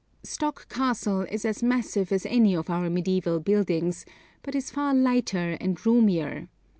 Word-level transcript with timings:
Stok 0.23 0.67
Castle 0.67 1.27
is 1.29 1.45
as 1.45 1.61
massive 1.61 2.11
as 2.11 2.25
any 2.25 2.55
of 2.55 2.71
our 2.71 2.89
mediaeval 2.89 3.39
buildings, 3.41 4.03
but 4.41 4.55
is 4.55 4.71
far 4.71 4.95
lighter 4.95 5.55
and 5.61 5.77
roomier. 5.85 6.47